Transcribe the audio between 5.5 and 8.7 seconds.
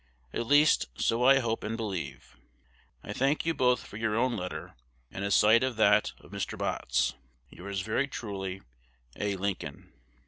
of that of Mr. Botts. Yours very truly,